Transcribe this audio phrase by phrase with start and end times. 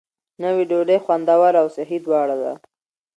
[0.41, 2.53] نوې ډوډۍ خوندوره او صحي دواړه ده.